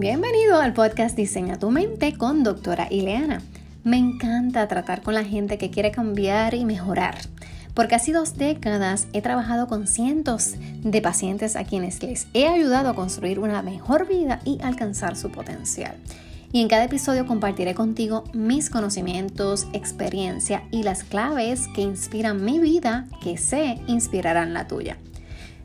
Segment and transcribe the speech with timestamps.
[0.00, 3.42] Bienvenido al podcast Diseña tu mente con doctora Ileana.
[3.84, 7.18] Me encanta tratar con la gente que quiere cambiar y mejorar.
[7.74, 12.88] Por casi dos décadas he trabajado con cientos de pacientes a quienes les he ayudado
[12.88, 15.96] a construir una mejor vida y alcanzar su potencial.
[16.50, 22.58] Y en cada episodio compartiré contigo mis conocimientos, experiencia y las claves que inspiran mi
[22.58, 24.96] vida que sé inspirarán la tuya.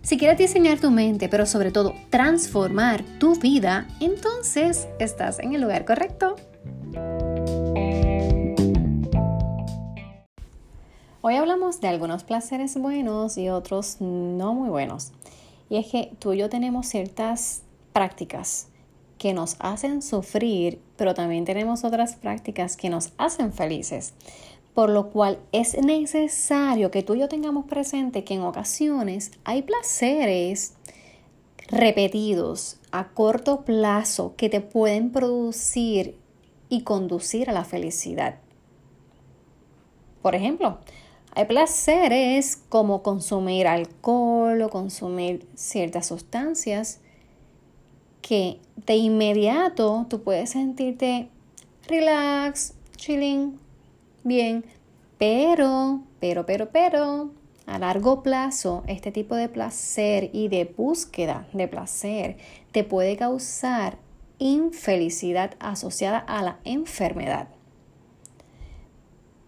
[0.05, 5.61] Si quieres diseñar tu mente, pero sobre todo transformar tu vida, entonces estás en el
[5.61, 6.35] lugar correcto.
[11.21, 15.11] Hoy hablamos de algunos placeres buenos y otros no muy buenos.
[15.71, 18.67] Y es que tú y yo tenemos ciertas prácticas
[19.17, 24.13] que nos hacen sufrir, pero también tenemos otras prácticas que nos hacen felices
[24.75, 29.61] por lo cual es necesario que tú y yo tengamos presente que en ocasiones hay
[29.61, 30.73] placeres
[31.69, 36.19] repetidos a corto plazo que te pueden producir
[36.67, 38.39] y conducir a la felicidad.
[40.21, 40.79] Por ejemplo,
[41.33, 46.99] hay placeres como consumir alcohol o consumir ciertas sustancias
[48.21, 51.29] que de inmediato tú puedes sentirte
[51.87, 53.57] relax, chilling,
[54.25, 54.65] bien,
[55.17, 57.31] pero, pero, pero, pero,
[57.65, 62.37] a largo plazo, este tipo de placer y de búsqueda de placer
[62.71, 63.97] te puede causar
[64.37, 67.47] infelicidad asociada a la enfermedad.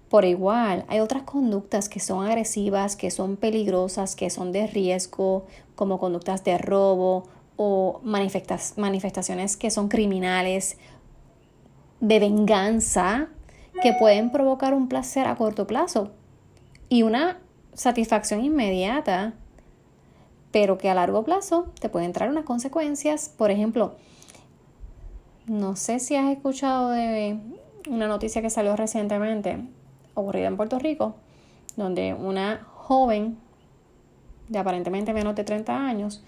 [0.10, 5.46] Por igual, hay otras conductas que son agresivas, que son peligrosas, que son de riesgo,
[5.76, 7.26] como conductas de robo
[7.58, 10.78] o manifestaciones que son criminales,
[12.00, 13.30] de venganza,
[13.82, 16.12] que pueden provocar un placer a corto plazo
[16.90, 17.40] y una
[17.74, 19.34] satisfacción inmediata,
[20.52, 23.30] pero que a largo plazo te pueden traer unas consecuencias.
[23.30, 23.96] Por ejemplo,
[25.46, 27.40] no sé si has escuchado de
[27.90, 29.60] una noticia que salió recientemente,
[30.14, 31.16] ocurrida en Puerto Rico,
[31.76, 33.38] donde una joven
[34.50, 36.24] de aparentemente menos de 30 años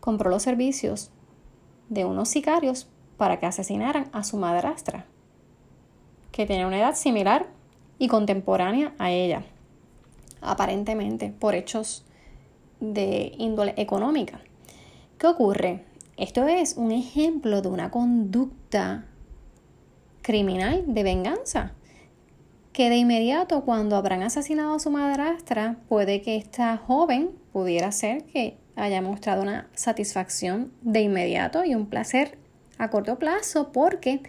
[0.00, 1.10] compró los servicios
[1.88, 5.06] de unos sicarios para que asesinaran a su madrastra
[6.34, 7.46] que tenía una edad similar
[7.96, 9.44] y contemporánea a ella,
[10.40, 12.04] aparentemente por hechos
[12.80, 14.40] de índole económica.
[15.16, 15.84] ¿Qué ocurre?
[16.16, 19.04] Esto es un ejemplo de una conducta
[20.22, 21.74] criminal de venganza,
[22.72, 28.24] que de inmediato cuando habrán asesinado a su madrastra, puede que esta joven pudiera ser
[28.24, 32.38] que haya mostrado una satisfacción de inmediato y un placer
[32.76, 34.20] a corto plazo porque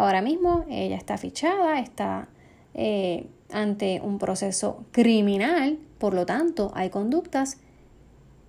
[0.00, 2.28] Ahora mismo ella está fichada, está
[2.72, 7.58] eh, ante un proceso criminal, por lo tanto hay conductas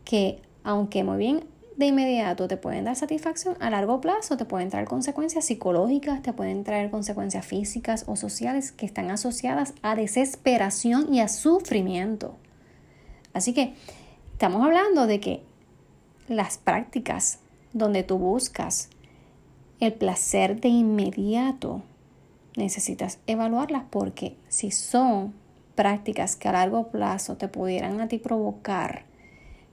[0.05, 1.43] que, aunque muy bien
[1.75, 6.31] de inmediato te pueden dar satisfacción, a largo plazo te pueden traer consecuencias psicológicas, te
[6.31, 12.37] pueden traer consecuencias físicas o sociales que están asociadas a desesperación y a sufrimiento.
[13.33, 13.73] Así que
[14.31, 15.43] estamos hablando de que
[16.29, 17.39] las prácticas
[17.73, 18.87] donde tú buscas
[19.81, 21.81] el placer de inmediato,
[22.55, 25.33] necesitas evaluarlas porque si son
[25.75, 29.05] prácticas que a largo plazo te pudieran a ti provocar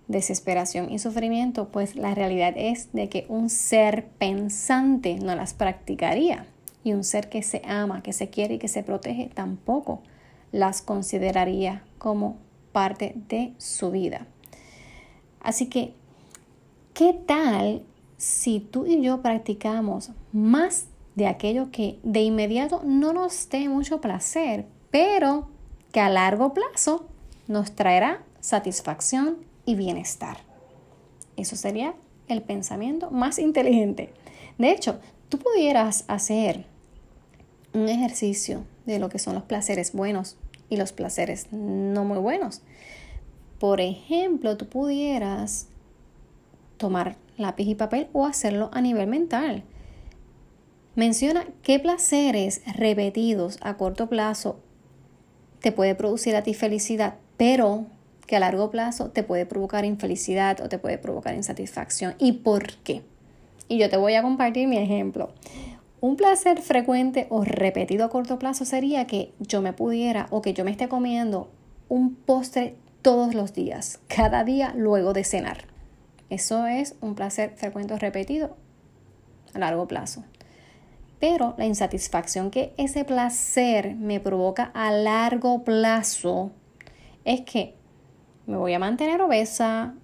[0.07, 6.47] desesperación y sufrimiento, pues la realidad es de que un ser pensante no las practicaría
[6.83, 10.01] y un ser que se ama, que se quiere y que se protege tampoco
[10.53, 12.39] las consideraría como
[12.73, 14.27] parte de su vida.
[15.41, 15.93] Así que,
[16.95, 17.83] ¿qué tal
[18.19, 24.01] si tú y yo practicamos más de aquello que de inmediato no nos dé mucho
[24.01, 25.49] placer, pero
[25.93, 27.07] que a largo plazo
[27.47, 30.39] nos traerá satisfacción y bienestar.
[31.37, 31.95] Eso sería
[32.27, 34.13] el pensamiento más inteligente.
[34.59, 36.67] De hecho, tú pudieras hacer
[37.73, 40.37] un ejercicio de lo que son los placeres buenos
[40.69, 42.63] y los placeres no muy buenos.
[43.61, 45.69] Por ejemplo, tú pudieras
[46.77, 49.65] tomar lápiz y papel o hacerlo a nivel mental.
[50.95, 54.61] Menciona qué placeres repetidos a corto plazo
[55.61, 57.87] te puede producir a ti felicidad, pero
[58.27, 62.75] que a largo plazo te puede provocar infelicidad o te puede provocar insatisfacción y por
[62.85, 63.03] qué.
[63.69, 65.31] Y yo te voy a compartir mi ejemplo.
[66.01, 70.55] Un placer frecuente o repetido a corto plazo sería que yo me pudiera o que
[70.55, 71.51] yo me esté comiendo
[71.89, 75.78] un postre todos los días, cada día luego de cenar.
[76.31, 78.57] Eso es un placer frecuente repetido
[79.55, 80.25] a largo plazo.
[81.21, 86.53] Pero la insatisfacción que ese placer me provoca a largo plazo
[87.25, 87.75] es que
[88.47, 89.95] me voy a mantener obesa,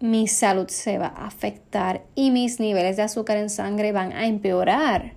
[0.00, 4.26] mi salud se va a afectar y mis niveles de azúcar en sangre van a
[4.26, 5.14] empeorar.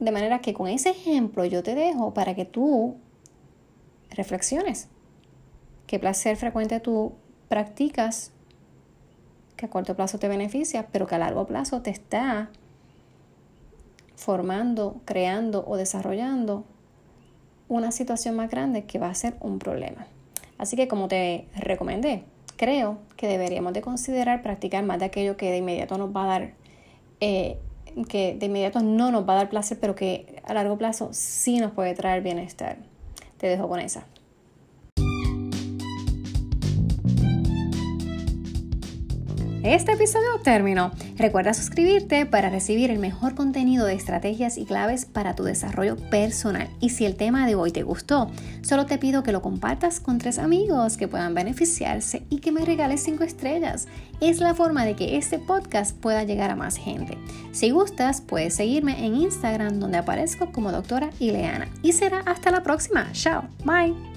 [0.00, 2.96] De manera que con ese ejemplo yo te dejo para que tú
[4.10, 4.88] reflexiones.
[5.86, 7.14] ¿Qué placer frecuente tú
[7.48, 8.32] practicas
[9.56, 12.50] que a corto plazo te beneficia, pero que a largo plazo te está
[14.16, 16.64] formando, creando o desarrollando
[17.68, 20.06] una situación más grande que va a ser un problema.
[20.58, 22.24] Así que como te recomendé,
[22.56, 26.26] creo que deberíamos de considerar practicar más de aquello que de inmediato nos va a
[26.26, 26.52] dar,
[27.20, 27.58] eh,
[28.08, 31.58] que de inmediato no nos va a dar placer, pero que a largo plazo sí
[31.58, 32.78] nos puede traer bienestar.
[33.38, 34.06] Te dejo con esa.
[39.66, 40.92] Este episodio terminó.
[41.16, 46.68] Recuerda suscribirte para recibir el mejor contenido de estrategias y claves para tu desarrollo personal.
[46.78, 48.30] Y si el tema de hoy te gustó,
[48.62, 52.64] solo te pido que lo compartas con tres amigos que puedan beneficiarse y que me
[52.64, 53.88] regales cinco estrellas.
[54.20, 57.18] Es la forma de que este podcast pueda llegar a más gente.
[57.50, 61.66] Si gustas, puedes seguirme en Instagram donde aparezco como doctora Ileana.
[61.82, 63.08] Y será hasta la próxima.
[63.14, 63.42] Chao.
[63.64, 64.15] Bye.